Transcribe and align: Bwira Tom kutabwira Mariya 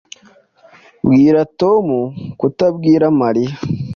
Bwira 1.05 1.41
Tom 1.59 1.85
kutabwira 2.39 3.05
Mariya 3.21 3.55